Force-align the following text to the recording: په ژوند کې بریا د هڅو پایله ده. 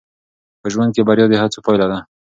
په 0.61 0.67
ژوند 0.73 0.91
کې 0.95 1.01
بریا 1.07 1.25
د 1.29 1.33
هڅو 1.41 1.59
پایله 1.65 1.85
ده. 1.91 1.99